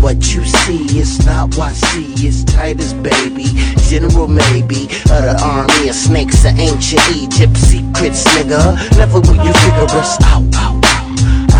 [0.00, 2.26] What you see is not what I see.
[2.26, 3.46] It's Titus, baby.
[3.88, 4.84] General, maybe.
[5.10, 7.56] Of the army of snakes of ancient Egypt.
[7.56, 8.76] Secrets, nigga.
[8.96, 10.44] Never will you figure us out.
[10.54, 11.08] out, out.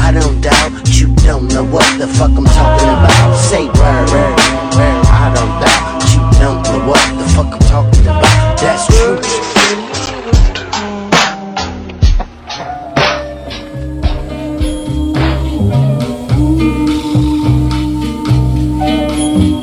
[0.06, 3.36] I don't doubt you don't know what the fuck I'm talking about.
[3.36, 4.08] Say word.
[5.10, 7.87] I don't doubt you don't know what the fuck I'm talking about.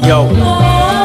[0.06, 0.30] Yo,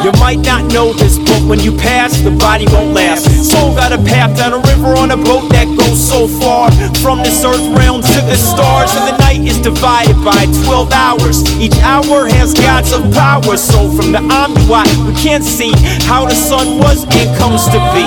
[0.05, 3.25] you might not know this, but when you pass, the body won't last.
[3.49, 6.69] Soul got a path down a river on a boat that goes so far
[7.01, 11.41] from this earth realm to the stars, and the night is divided by 12 hours.
[11.57, 15.73] Each hour has gods of power, so from the Amduat, we can't see
[16.05, 18.05] how the sun was and comes to be.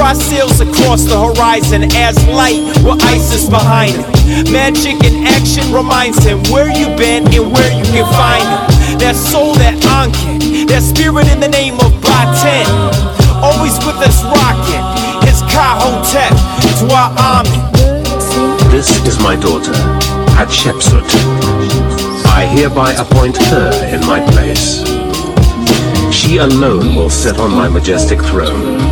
[0.00, 4.08] Ra sails across the horizon as light with ISIS behind him.
[4.48, 8.79] Magic in action reminds him where you've been and where you can find him.
[8.98, 12.66] That soul, that Ankin, that spirit in the name of Baten.
[13.42, 14.82] Always with us rocking
[15.26, 16.34] his Kahotep
[16.80, 17.70] to our Amen.
[18.70, 19.72] This is my daughter,
[20.36, 21.04] Hatshepsut.
[22.26, 24.84] I hereby appoint her in my place.
[26.12, 28.89] She alone will sit on my majestic throne.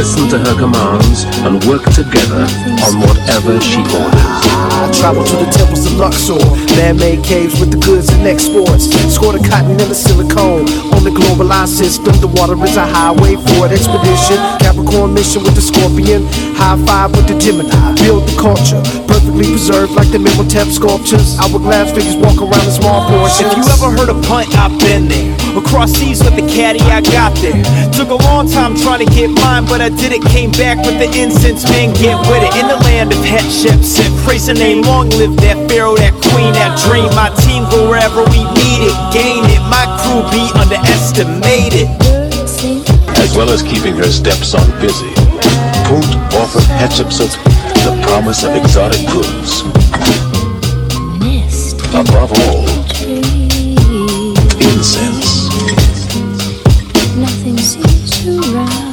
[0.00, 2.48] Listen to her commands and work together
[2.88, 4.40] on whatever she orders.
[4.80, 6.40] I travel to the temples of Luxor,
[6.76, 8.88] man-made caves with the goods and exports.
[9.12, 10.89] Score the cotton and the silicone.
[11.00, 14.36] On the globalized system, the water is a highway for an expedition.
[14.60, 17.72] Capricorn mission with the Scorpion, high five with the Gemini.
[18.04, 18.76] Build the culture,
[19.08, 21.40] perfectly preserved like the Memotep sculptures.
[21.40, 23.48] I would Hourglass figures walk around in small portions.
[23.48, 25.32] If you ever heard a punt, I've been there.
[25.56, 27.56] Across seas with the caddy, I got there.
[27.96, 30.20] Took a long time trying to get mine, but I did it.
[30.28, 32.52] Came back with the incense, man, get with it.
[32.60, 36.74] In the land of Hatshepsut, praise the name, long live that pharaoh, that queen, that
[36.82, 37.06] dream.
[37.14, 39.62] My team go wherever we need it, gain it.
[39.70, 41.86] My crew be underestimated.
[43.22, 45.14] as well as keeping her stepson busy.
[45.86, 47.30] Punt offered Hatshepsut
[47.86, 49.62] the promise of exotic goods.
[51.94, 52.66] Above all,
[54.58, 55.50] incense.
[57.16, 58.90] Nothing seems to right.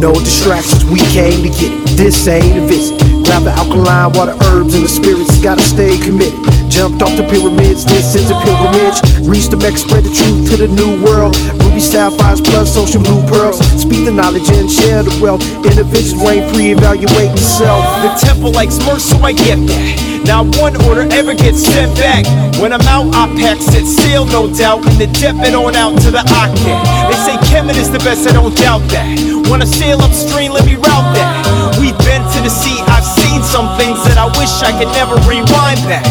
[0.00, 1.96] No distractions, we came to get it.
[1.96, 3.03] This ain't a visit.
[3.34, 5.42] Grab the alkaline water, herbs, and the spirits.
[5.42, 6.38] Gotta stay committed.
[6.70, 8.94] Jumped off the pyramids, this is a pilgrimage.
[9.26, 11.34] Reach the Mex, spread the truth to the new world.
[11.58, 13.58] Ruby sapphires plus ocean blue pearls.
[13.74, 15.42] Speak the knowledge and share the wealth.
[15.66, 17.82] Individuals reign free, evaluate yourself.
[18.06, 20.14] The temple likes merch, so I get that.
[20.22, 22.22] Not one order ever gets sent back.
[22.62, 24.86] When I'm out, I pack sit still, no doubt.
[24.86, 26.78] And the dip it on out to the Aket.
[27.10, 29.10] They say Kemet is the best, I don't doubt that.
[29.50, 31.76] Wanna sail upstream, let me route that.
[31.82, 35.16] We've been to the sea, I've seen some things that I wish I could never
[35.28, 36.04] rewind back.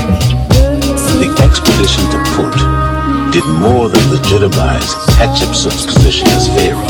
[1.18, 2.56] The expedition to Punt
[3.34, 6.86] did more than legitimize Hatshepsut's position as pharaoh.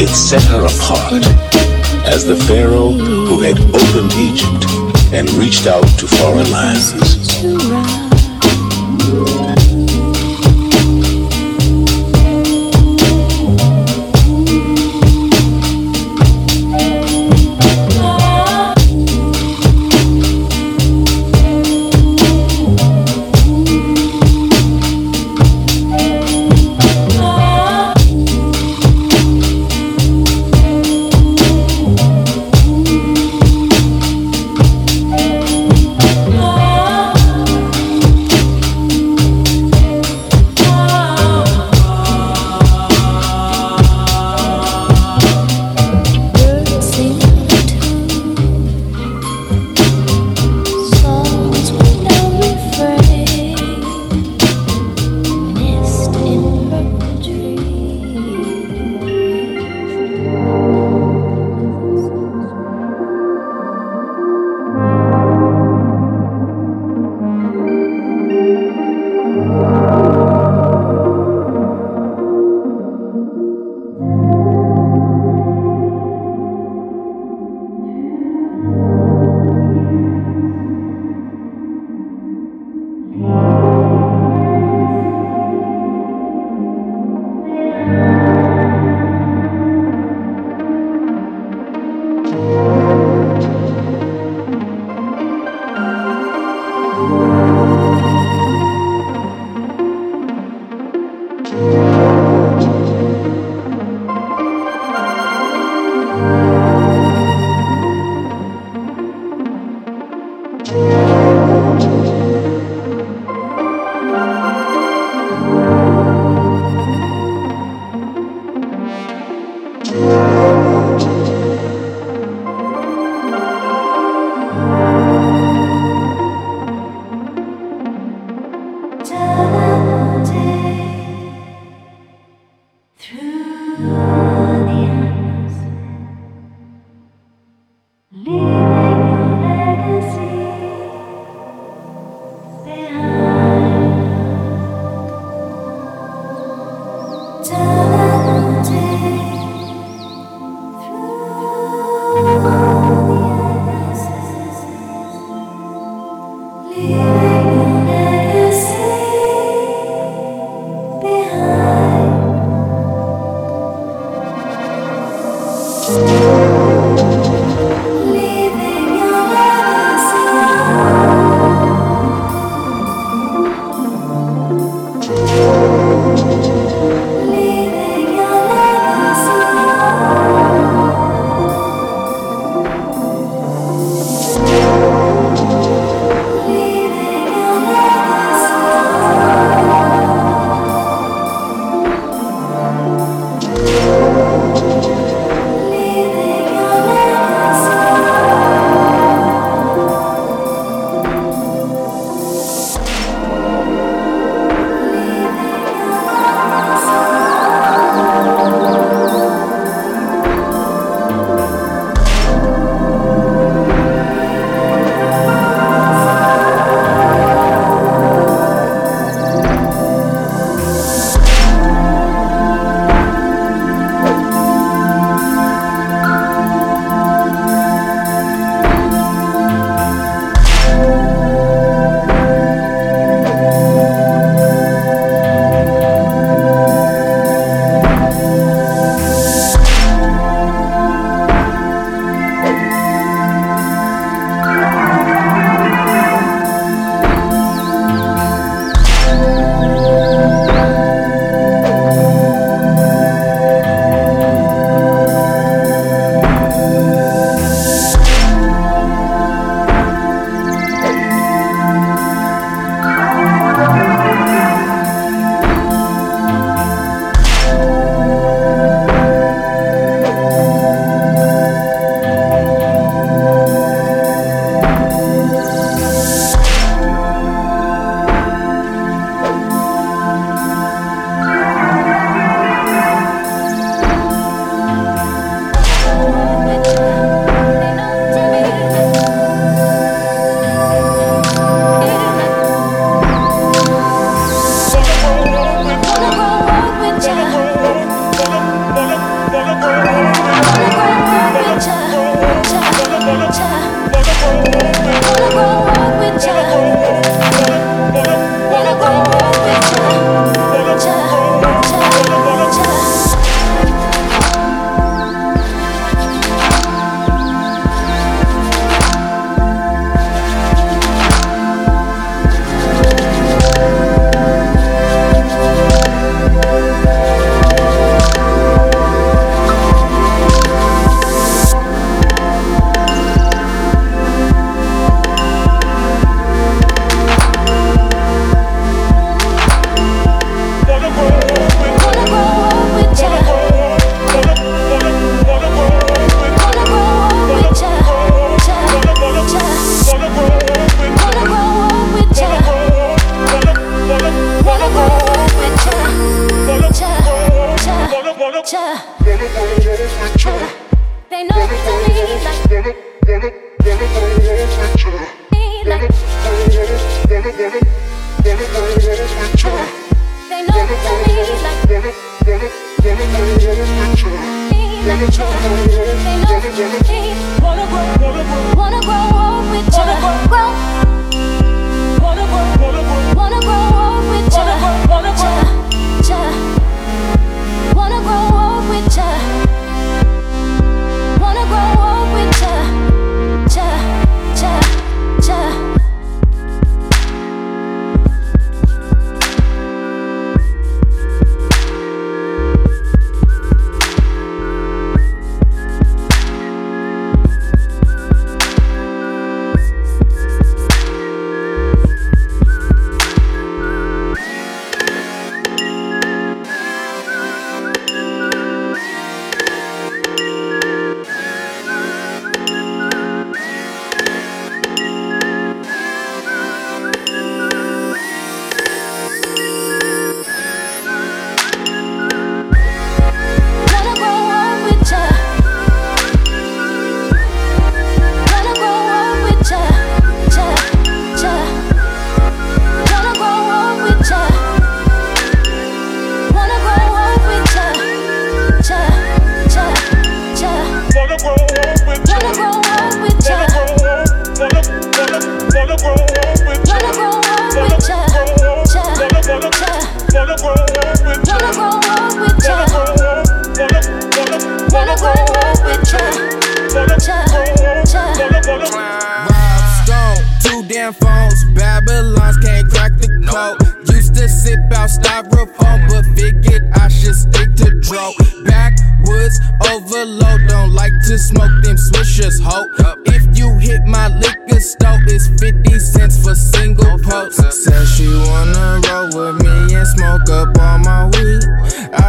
[0.00, 1.24] It set her apart
[2.06, 4.64] as the pharaoh who had opened Egypt
[5.12, 8.09] and reached out to foreign lands.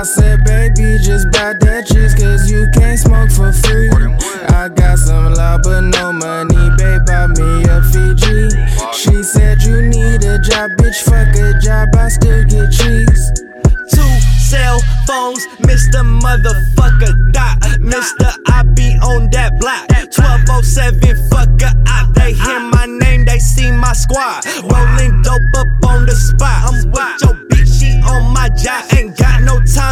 [0.01, 1.81] I said, baby, just buy that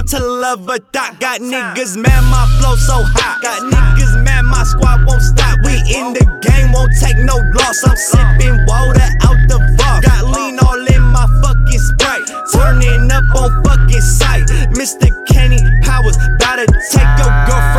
[0.09, 1.19] to love a dot.
[1.19, 3.41] Got niggas mad, my flow so hot.
[3.41, 5.59] Got niggas mad, my squad won't stop.
[5.63, 7.83] We in the game, won't take no loss.
[7.85, 10.03] I'm sipping water out the vault.
[10.03, 12.25] Got lean all in my fucking sprite.
[12.53, 14.45] Turning up on fucking sight.
[14.73, 15.13] Mr.
[15.27, 17.78] Kenny Powers, about to take your girlfriend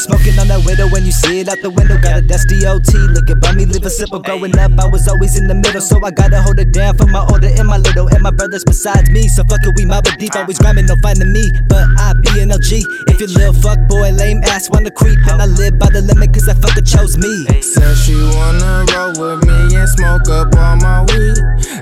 [0.00, 2.00] smoking on that widow when you see it out the window.
[2.00, 2.88] Got a that's DOT.
[3.12, 4.20] Look at me, live a simple.
[4.20, 5.80] Growing up, I was always in the middle.
[5.80, 8.08] So I gotta hold it down for my older and my little.
[8.08, 9.28] And my brothers besides me.
[9.28, 10.34] So fuck it, we mob deep.
[10.34, 11.52] Always grinding, no finding me.
[11.68, 12.82] But I be an LG.
[13.12, 15.18] If you little fuck boy, lame ass, wanna creep.
[15.28, 17.44] And I live by the limit, cause that fucker chose me.
[17.60, 21.38] Said she wanna roll with me and smoke up all my weed.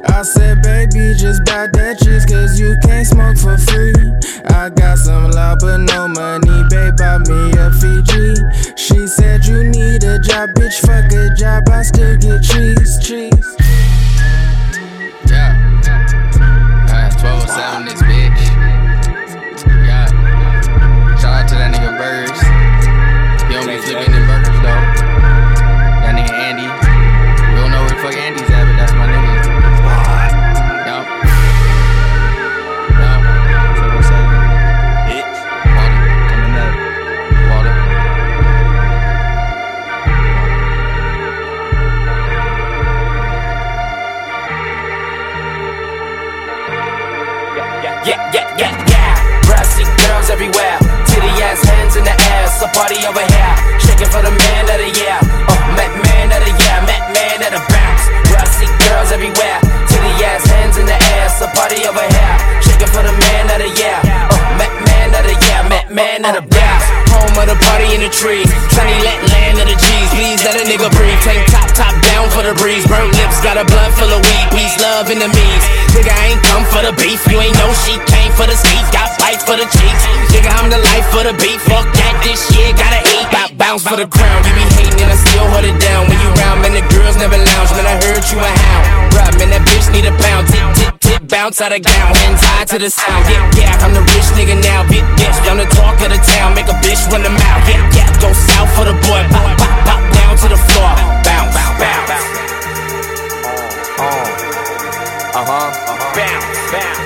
[0.09, 3.95] I said, baby, just buy that cheese, cause you can't smoke for free.
[4.51, 8.08] I got some love, but no money, babe, buy me a Fiji.
[8.77, 10.81] She said you need a job, bitch.
[10.81, 13.57] Fuck a job, I still get cheese, cheese.
[15.27, 15.55] Yeah.
[16.87, 18.08] Past 12, 7,
[52.79, 53.55] party over here.
[53.83, 55.19] Shaking for the man of the year.
[55.51, 56.77] Oh, Met man of the year.
[56.87, 58.05] Met man of the bounce.
[58.31, 59.59] Brassy girls everywhere.
[59.91, 61.27] Titty ass hands in the air.
[61.39, 62.37] A party over here.
[62.63, 64.08] Shaking for the man of the year.
[65.99, 66.87] Man of the bounce.
[67.11, 68.47] Home of the party in the tree.
[68.71, 70.09] Sunny let land of the G's.
[70.15, 71.19] Please let a nigga breathe.
[71.27, 72.87] Tank top, top down for the breeze.
[72.87, 74.47] Burnt lips, got a blunt full of weed.
[74.55, 75.65] Peace, love, and the means.
[75.91, 77.19] Nigga, I ain't come for the beef.
[77.27, 78.79] You ain't know she came for the ski.
[78.95, 80.03] Got bites for the cheeks.
[80.31, 81.59] Nigga, I'm the life for the beef.
[81.67, 83.27] Fuck that, this shit gotta eat.
[83.35, 84.39] Got bounce for the crown.
[84.47, 86.07] You be hating and I still hold it down.
[86.07, 87.71] When you round, man, the girls never lounge.
[87.75, 88.85] Man, I heard you a hound.
[89.11, 90.47] Bruh, man, that bitch need a pound.
[90.47, 92.15] Tip, tip, tip, bounce out of gown.
[92.15, 93.25] Hands high to the sound.
[93.29, 94.87] Yeah, yeah, I'm the rich nigga now.
[94.89, 96.55] Big bitch, I'm the talk of the town.
[96.55, 97.63] Make a bitch run the mouth.
[97.69, 99.23] Yeah, yeah, go south for the boy.
[99.31, 100.93] Pop, pop, pop down to the floor.
[101.25, 102.25] Bounce, bounce.
[105.35, 105.71] Uh huh.
[106.15, 106.99] Bounce, bounce.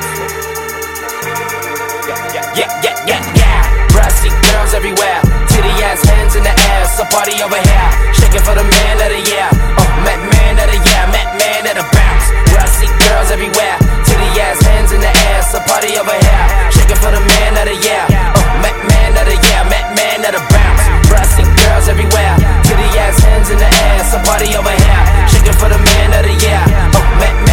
[2.08, 3.88] Yeah, yeah, yeah, yeah, yeah.
[3.92, 5.20] Brassy girls everywhere.
[5.48, 6.80] Titty ass hands in the air.
[6.92, 7.90] A party over here.
[8.12, 9.48] Shaking for the man of the year.
[9.50, 11.02] Oh, met man of the year.
[11.08, 12.26] Met man of the bounce.
[12.52, 14.01] Brassy girls everywhere.
[14.40, 15.40] Ass hands in the air.
[15.52, 16.46] A party over here.
[16.72, 18.04] Shaking for the man of the year.
[18.08, 19.60] Uh, met man of the year.
[19.68, 20.84] Met man of the bounce.
[21.08, 22.36] Brassy girls everywhere.
[22.64, 24.00] Titty ass hands in the air.
[24.00, 25.02] A party over here.
[25.28, 26.62] Shaking for the man of the year.
[26.96, 27.51] Oh, met man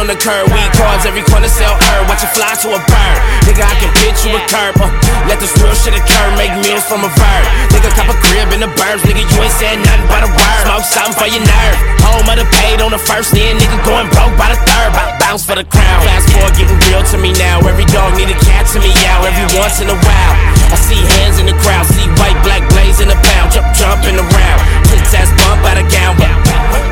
[0.00, 0.48] on the curb.
[0.48, 2.08] Weed cards every corner sell herb.
[2.08, 3.16] Watch it fly to a bird.
[3.44, 4.80] Nigga, I can pitch you a curb.
[4.80, 4.88] Uh,
[5.28, 6.26] let this real shit occur.
[6.40, 7.44] Make meals from a verb.
[7.68, 9.04] Nigga, cop a crib in the burbs.
[9.04, 10.64] Nigga, you ain't said nothing but a word.
[10.64, 11.76] Smoke something for your nerve.
[12.08, 13.36] Home of the paid on the first.
[13.36, 14.90] Then nigga going broke by the third.
[14.96, 16.00] Bout bounce for the crown.
[16.08, 17.60] Fast forward getting real to me now.
[17.68, 19.28] Every dog need a cat to me out.
[19.28, 20.34] Every once in a while.
[20.72, 21.84] I see hands in the crowd.
[21.84, 23.52] See white, black blaze in the pound.
[23.52, 24.58] Jump, jumping around.
[24.88, 26.16] Tits ass bump out of gown.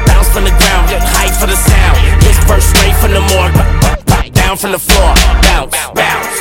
[0.05, 0.68] Bounce from the ground.
[0.89, 2.01] Yeah, hype for the sound.
[2.25, 3.53] This burst straight from the morgue.
[3.53, 5.13] Pop, pop, pop, down from the floor.
[5.45, 6.37] Bounce, bounce.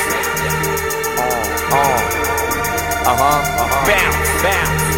[1.68, 1.84] Uh,
[3.12, 3.12] huh.
[3.12, 3.84] uh-huh.
[3.84, 4.88] Bounce, bounce.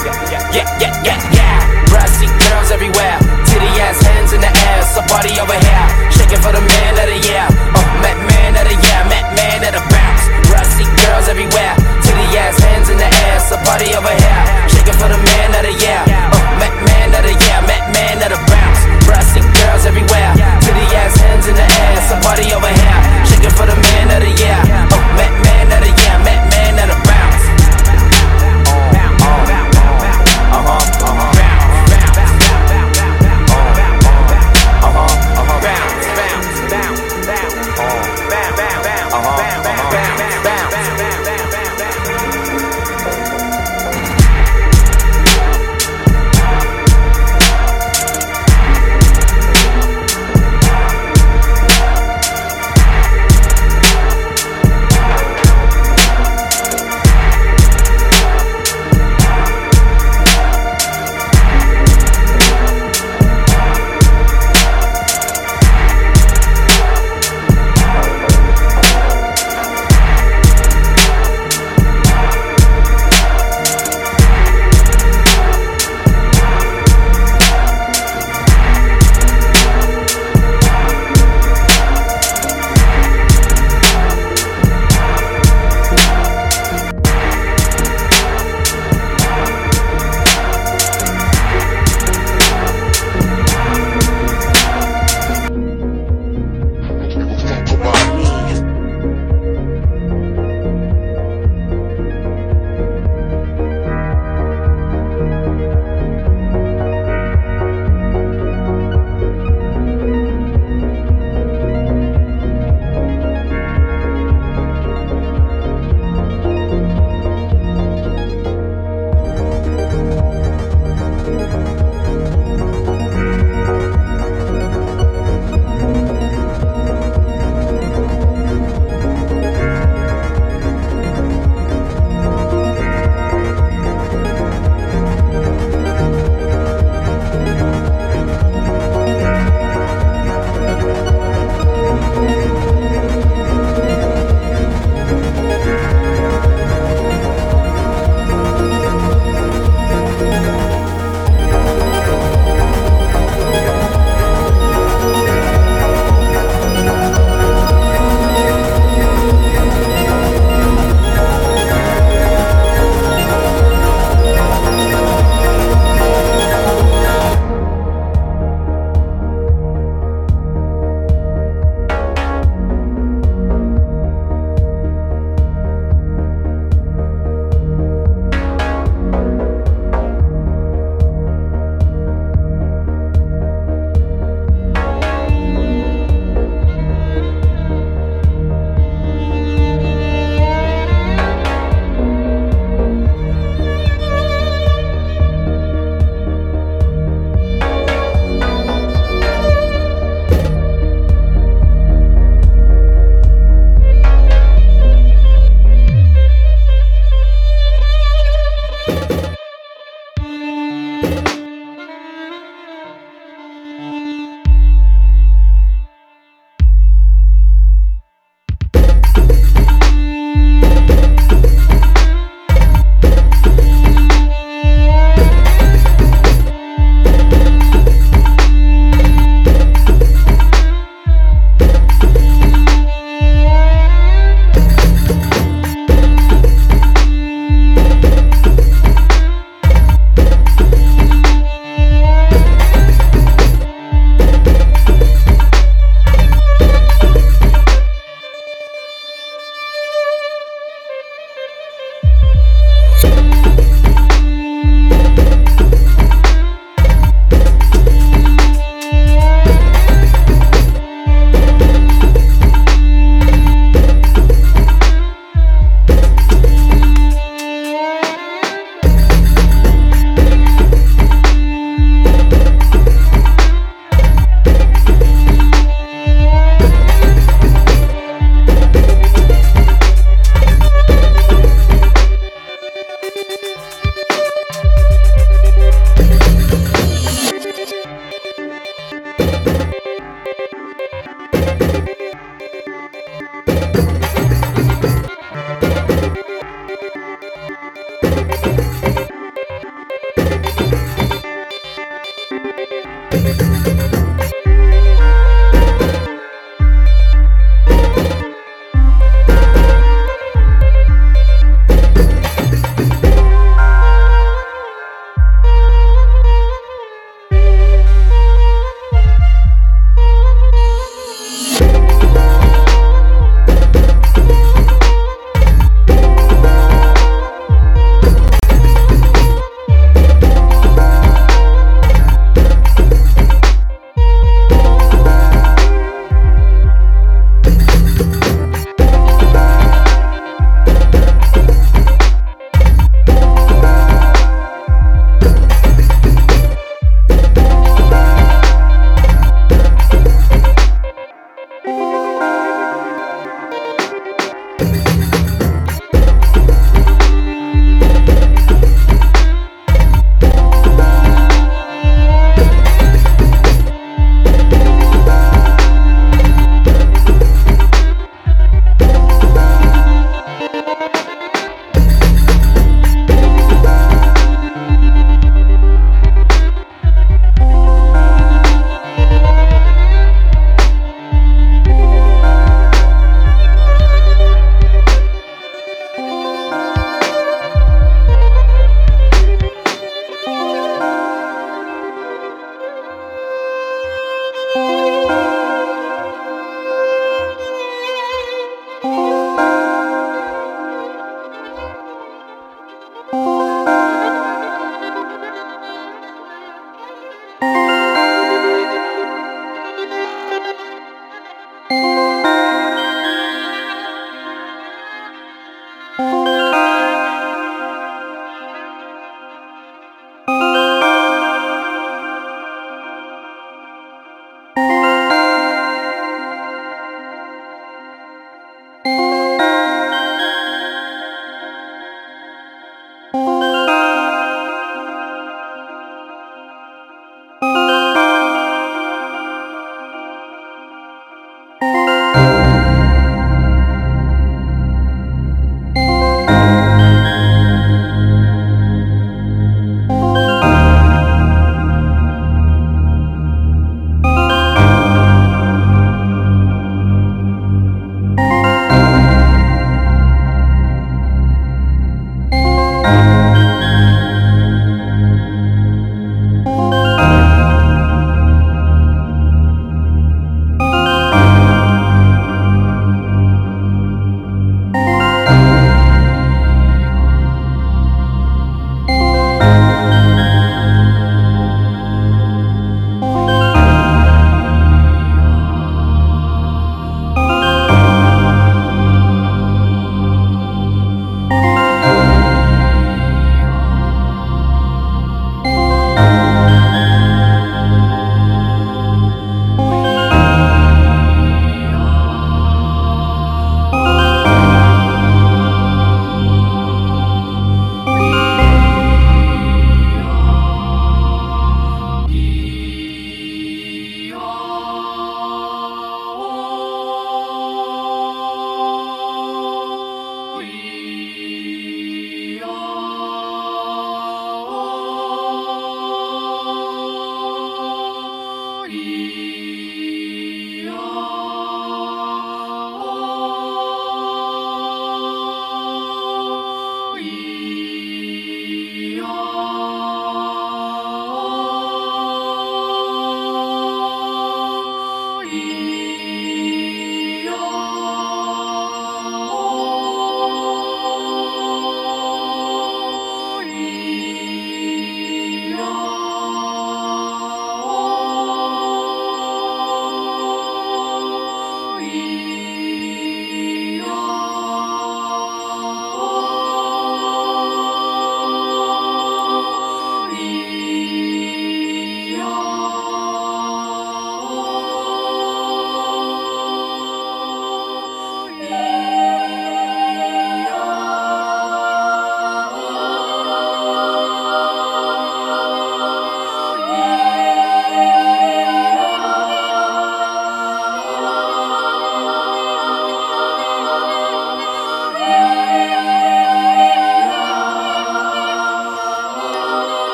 [0.00, 1.60] Yeah, yeah, yeah, yeah, yeah.
[1.92, 3.20] Brassy girls everywhere.
[3.44, 4.80] Titty ass hands in the air.
[4.88, 5.86] Somebody over here.
[6.08, 7.44] Shaking for the man of the year.
[7.52, 9.00] Uh, met man of the year.
[9.12, 10.24] Met man of the bounce.
[10.48, 11.76] Brassy girls everywhere.
[12.00, 13.36] Titty ass hands in the air.
[13.44, 14.42] Somebody over here.
[14.72, 16.00] Shaking for the man of the year.
[16.32, 16.37] Uh,
[17.08, 18.80] man of the year, man of the bounce.
[19.06, 20.32] Brass girls everywhere.
[20.60, 21.96] Titty ass, hands in the air.
[22.08, 24.60] Somebody over here, shaking for the man of the year.
[24.92, 25.17] Oh,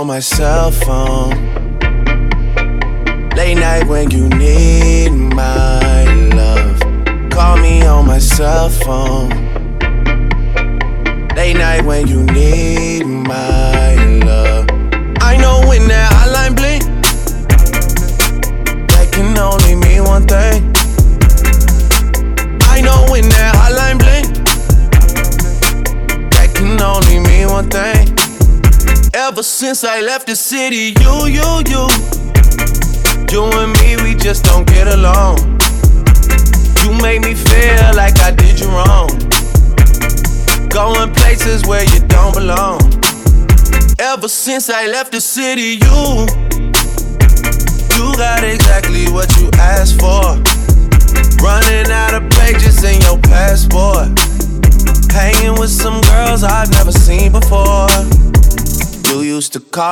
[0.00, 0.18] all my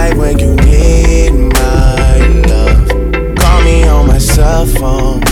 [0.00, 2.88] night when you need my love.
[3.36, 5.29] Call me on my cell phone.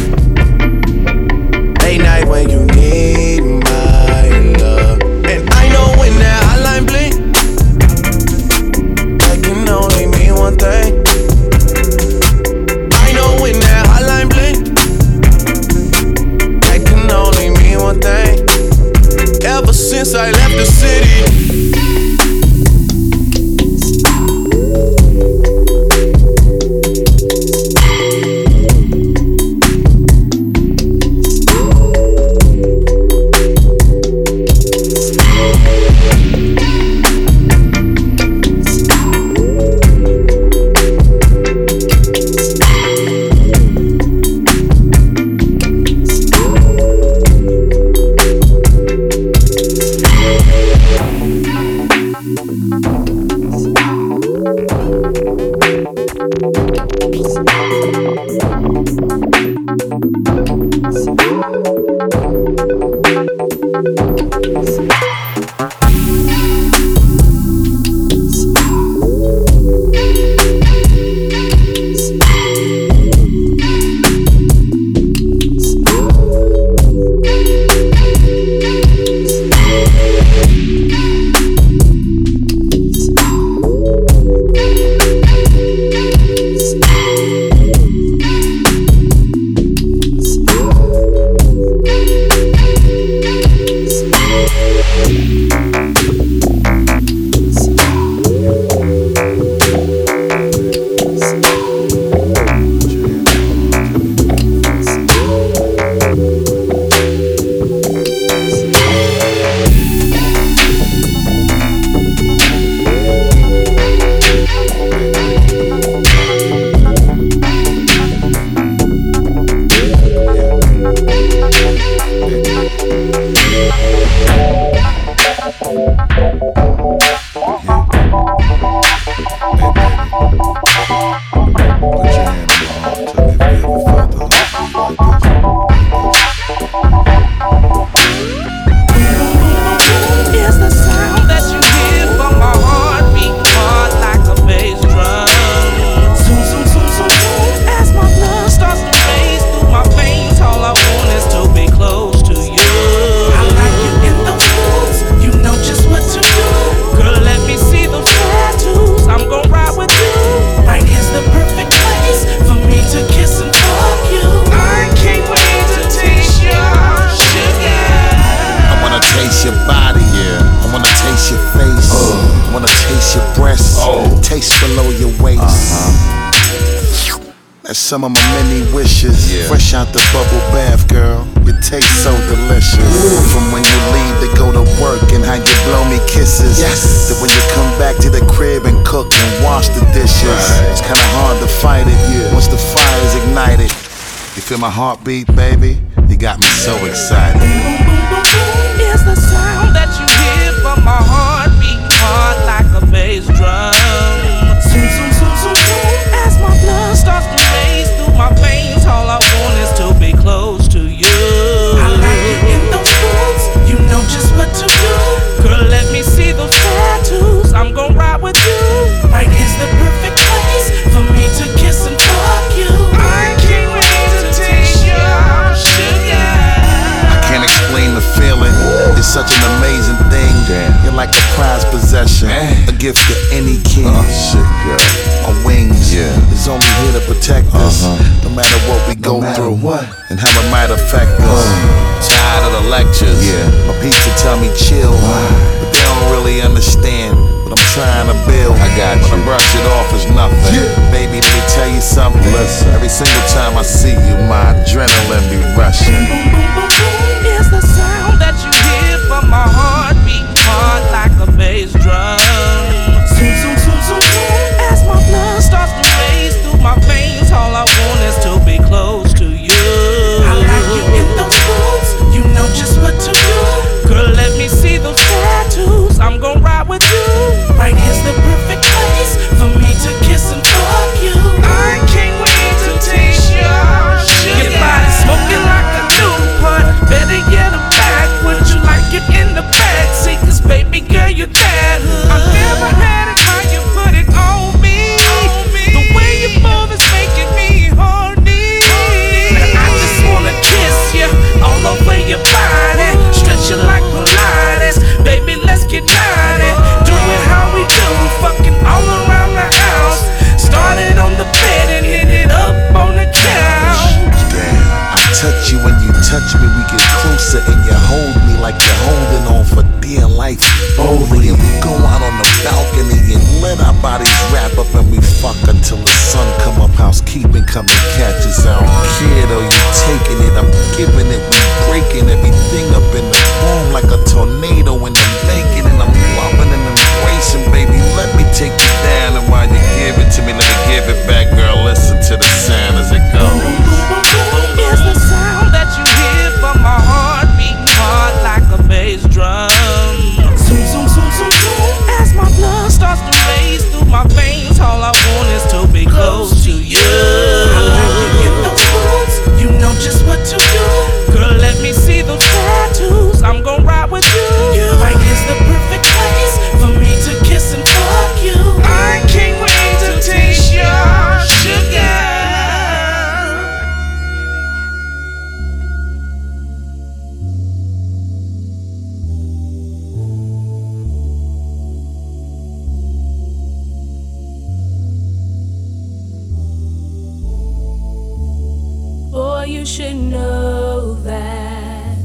[389.78, 391.98] should know that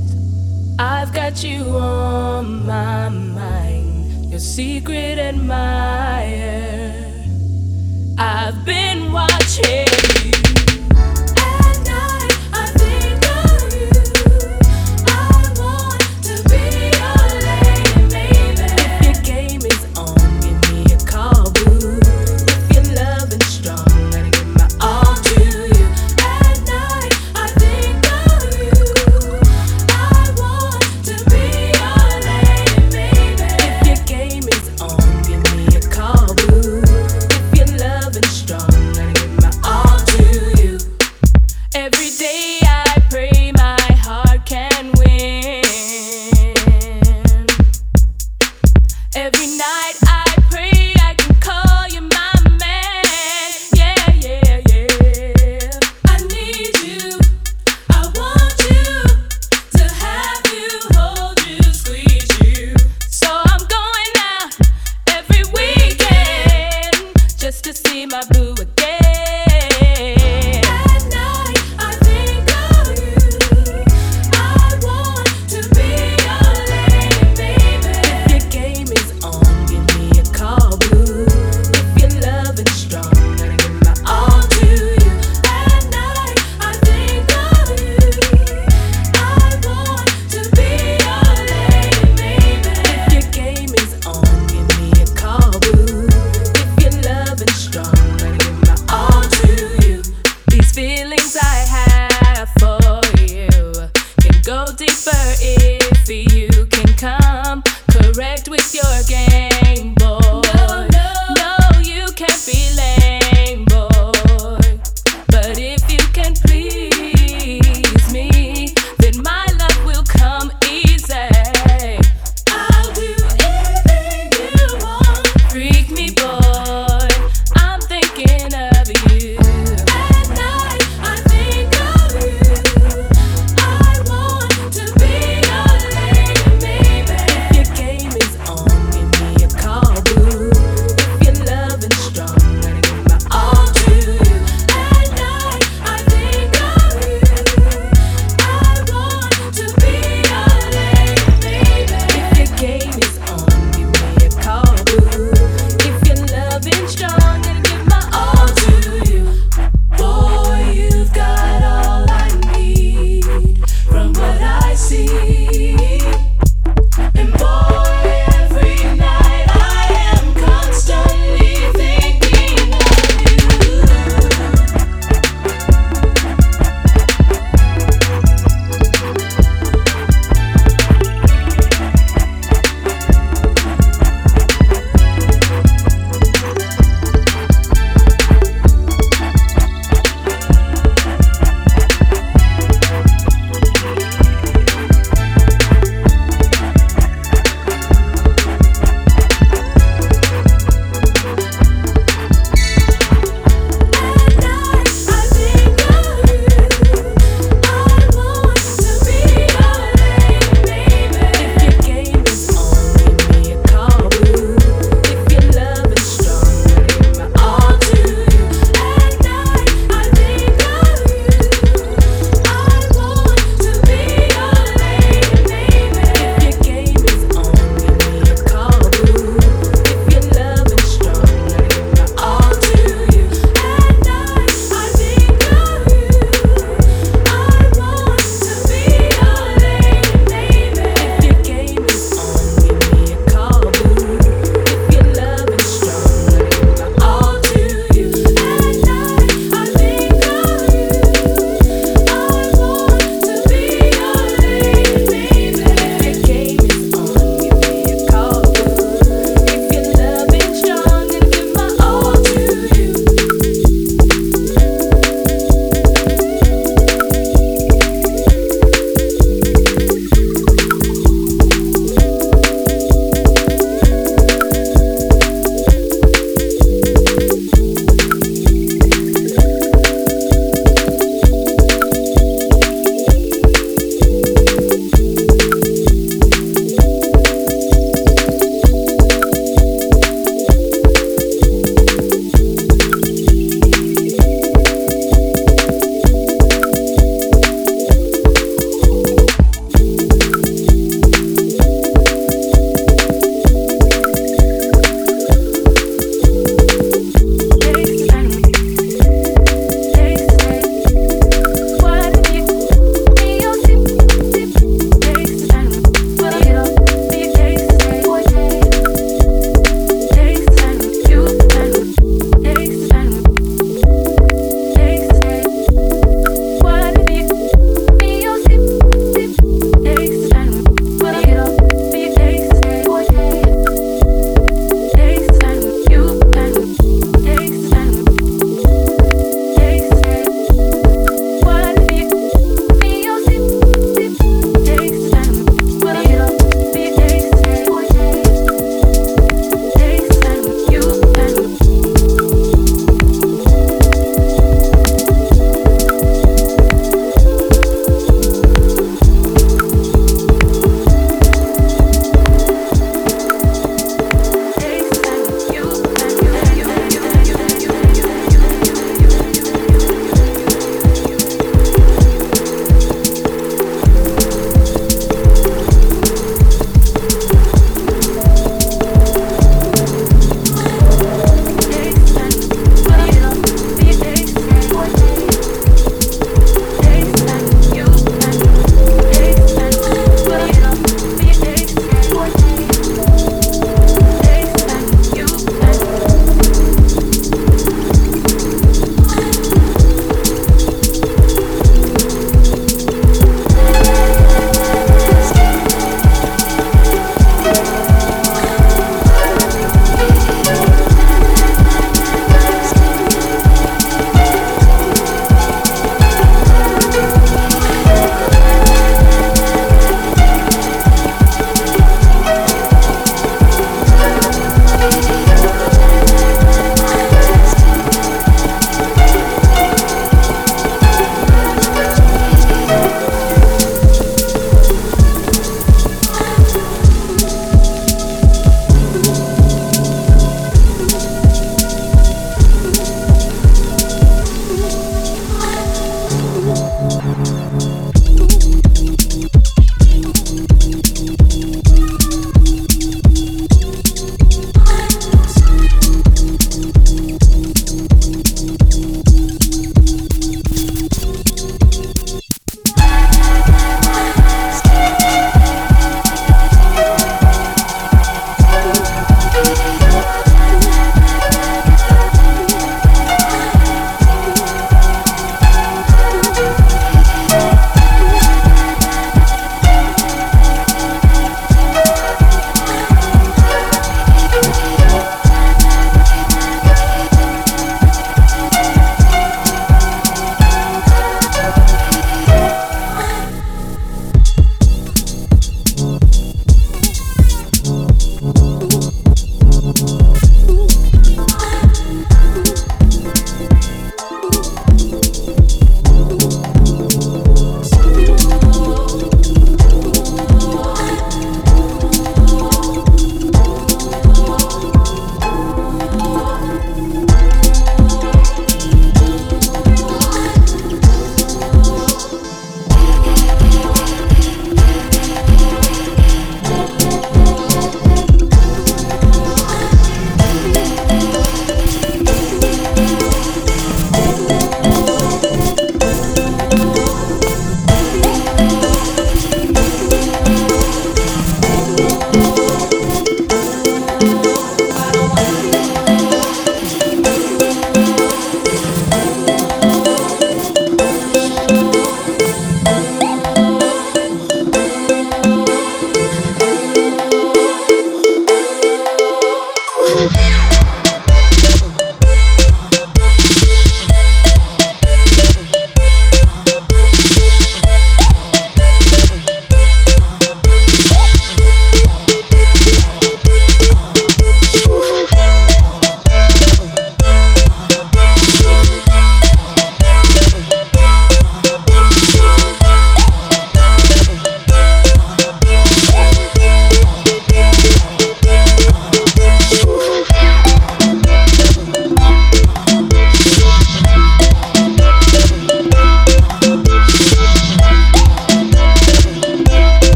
[0.78, 5.93] I've got you on my mind, your secret and mine.